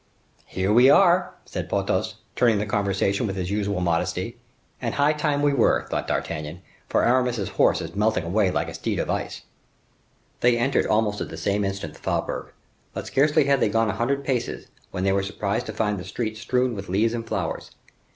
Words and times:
"Here 0.47 0.73
we 0.73 0.89
are," 0.89 1.35
said 1.45 1.69
Porthos, 1.69 2.15
turning 2.35 2.57
the 2.57 2.65
conversation 2.65 3.27
with 3.27 3.35
his 3.35 3.51
usual 3.51 3.81
modesty. 3.81 4.39
"And 4.81 4.95
high 4.95 5.13
time 5.13 5.43
we 5.43 5.53
were," 5.53 5.85
thought 5.91 6.07
D'Artagnan, 6.07 6.63
"for 6.89 7.05
Aramis's 7.05 7.49
horse 7.49 7.81
is 7.81 7.95
melting 7.95 8.23
away 8.23 8.49
like 8.49 8.67
a 8.67 8.73
steed 8.73 8.97
of 8.97 9.11
ice." 9.11 9.43
They 10.39 10.57
entered 10.57 10.87
almost 10.87 11.21
at 11.21 11.29
the 11.29 11.37
same 11.37 11.63
instant 11.63 11.93
the 11.93 11.99
faubourg; 11.99 12.51
but 12.95 13.05
scarcely 13.05 13.43
had 13.43 13.59
they 13.59 13.69
gone 13.69 13.89
a 13.91 13.95
hundred 13.95 14.23
paces 14.23 14.69
when 14.89 15.03
they 15.03 15.13
were 15.13 15.21
surprised 15.21 15.67
to 15.67 15.71
find 15.71 15.99
the 15.99 16.03
streets 16.03 16.39
strewed 16.41 16.73
with 16.73 16.89
leaves 16.89 17.13
and 17.13 17.27
flowers. 17.27 17.69